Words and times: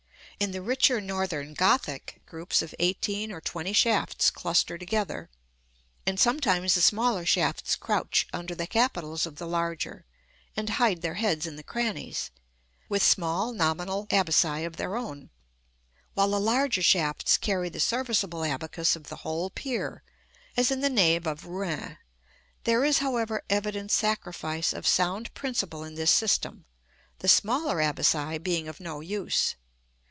In 0.39 0.53
the 0.53 0.61
richer 0.63 0.99
Northern 0.99 1.53
Gothic 1.53 2.19
groups 2.25 2.63
of 2.63 2.73
eighteen 2.79 3.31
or 3.31 3.39
twenty 3.41 3.73
shafts 3.73 4.31
cluster 4.31 4.75
together, 4.75 5.29
and 6.03 6.19
sometimes 6.19 6.73
the 6.73 6.81
smaller 6.81 7.27
shafts 7.27 7.75
crouch 7.75 8.25
under 8.33 8.55
the 8.55 8.65
capitals 8.65 9.27
of 9.27 9.35
the 9.35 9.45
larger, 9.45 10.03
and 10.57 10.67
hide 10.81 11.03
their 11.03 11.13
heads 11.13 11.45
in 11.45 11.57
the 11.57 11.63
crannies, 11.63 12.31
with 12.89 13.03
small 13.03 13.53
nominal 13.53 14.07
abaci 14.07 14.65
of 14.65 14.77
their 14.77 14.95
own, 14.95 15.29
while 16.15 16.31
the 16.31 16.39
larger 16.39 16.81
shafts 16.81 17.37
carry 17.37 17.69
the 17.69 17.79
serviceable 17.79 18.43
abacus 18.43 18.95
of 18.95 19.09
the 19.09 19.17
whole 19.17 19.51
pier, 19.51 20.01
as 20.57 20.71
in 20.71 20.81
the 20.81 20.89
nave 20.89 21.27
of 21.27 21.45
Rouen. 21.45 21.99
There 22.63 22.83
is, 22.83 22.97
however, 22.97 23.43
evident 23.47 23.91
sacrifice 23.91 24.73
of 24.73 24.87
sound 24.87 25.31
principle 25.35 25.83
in 25.83 25.93
this 25.93 26.09
system, 26.09 26.65
the 27.19 27.27
smaller 27.27 27.75
abaci 27.77 28.41
being 28.41 28.67
of 28.67 28.79
no 28.79 29.01
use. 29.01 29.53